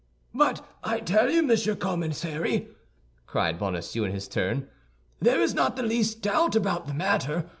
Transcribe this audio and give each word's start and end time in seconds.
"But 0.33 0.67
I 0.83 0.99
tell 0.99 1.29
you, 1.29 1.43
Monsieur 1.43 1.75
Commissary," 1.75 2.69
cried 3.27 3.59
Bonacieux, 3.59 4.03
in 4.05 4.11
his 4.13 4.27
turn, 4.27 4.67
"there 5.19 5.39
is 5.39 5.53
not 5.53 5.75
the 5.75 5.83
least 5.83 6.23
doubt 6.23 6.55
about 6.55 6.87
the 6.87 6.95
matter. 6.95 7.47